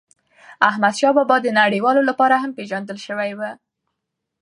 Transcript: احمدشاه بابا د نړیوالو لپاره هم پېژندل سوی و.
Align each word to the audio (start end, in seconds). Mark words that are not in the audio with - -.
احمدشاه 0.69 1.13
بابا 1.17 1.37
د 1.41 1.47
نړیوالو 1.59 2.01
لپاره 2.09 2.35
هم 2.43 2.51
پېژندل 2.57 2.97
سوی 3.05 3.31
و. 3.37 3.41